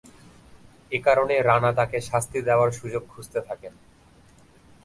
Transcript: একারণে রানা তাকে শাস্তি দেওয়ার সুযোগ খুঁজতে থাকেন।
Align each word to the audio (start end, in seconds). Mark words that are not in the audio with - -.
একারণে 0.91 1.37
রানা 1.41 1.71
তাকে 1.73 1.97
শাস্তি 2.01 2.39
দেওয়ার 2.41 2.69
সুযোগ 2.71 3.03
খুঁজতে 3.07 3.39
থাকেন। 3.47 3.73